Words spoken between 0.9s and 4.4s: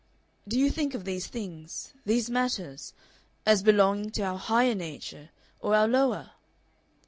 of these things these matters as belonging to our